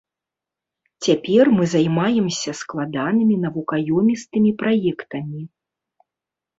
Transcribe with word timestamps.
Цяпер 1.07 1.51
мы 1.57 1.63
займаемся 1.75 2.51
складанымі 2.63 3.35
навукаёмістымі 3.47 4.59
праектамі. 4.65 5.41